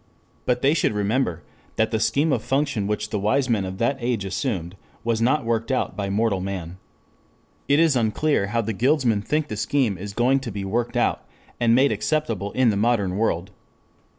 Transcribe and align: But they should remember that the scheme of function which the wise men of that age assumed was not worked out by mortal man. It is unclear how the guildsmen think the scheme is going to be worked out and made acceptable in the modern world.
But 0.47 0.63
they 0.63 0.73
should 0.73 0.93
remember 0.93 1.43
that 1.75 1.91
the 1.91 1.99
scheme 1.99 2.33
of 2.33 2.41
function 2.41 2.87
which 2.87 3.11
the 3.11 3.19
wise 3.19 3.47
men 3.47 3.65
of 3.65 3.77
that 3.77 3.97
age 3.99 4.25
assumed 4.25 4.75
was 5.03 5.21
not 5.21 5.45
worked 5.45 5.71
out 5.71 5.95
by 5.95 6.09
mortal 6.09 6.39
man. 6.41 6.79
It 7.67 7.77
is 7.79 7.95
unclear 7.95 8.47
how 8.47 8.61
the 8.61 8.73
guildsmen 8.73 9.21
think 9.21 9.47
the 9.47 9.55
scheme 9.57 9.99
is 9.99 10.13
going 10.13 10.39
to 10.39 10.51
be 10.51 10.65
worked 10.65 10.97
out 10.97 11.23
and 11.59 11.75
made 11.75 11.91
acceptable 11.91 12.51
in 12.53 12.71
the 12.71 12.77
modern 12.77 13.15
world. 13.17 13.51